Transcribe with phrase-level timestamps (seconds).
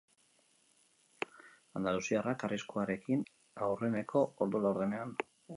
[1.79, 5.17] Andaluziarrak arriskuarekin hurbildu dira aurreneko ordu laurdenean.